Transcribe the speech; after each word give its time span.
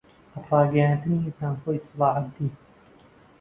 ڕاگەیاندنی 0.47 1.33
زانکۆی 1.37 1.83
سەلاحەددین 1.85 2.53